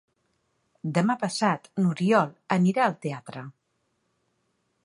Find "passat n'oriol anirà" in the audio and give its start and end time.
1.25-2.89